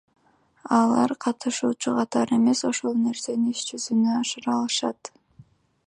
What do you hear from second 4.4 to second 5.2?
алышат.